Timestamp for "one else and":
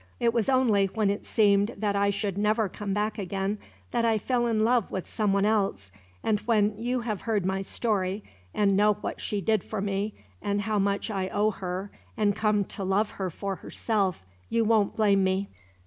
5.31-6.39